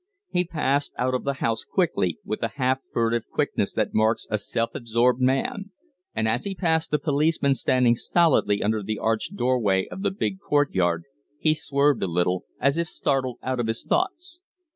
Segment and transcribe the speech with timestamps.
[0.31, 4.39] He passed out of the House quickly, with the half furtive quickness that marks a
[4.39, 5.69] self absorbed man;
[6.15, 10.09] and as he passed the policeman standing stolidly under the arched door way of the
[10.09, 11.03] big court yard
[11.37, 14.41] he swerved a little, as if startled out of his thoughts.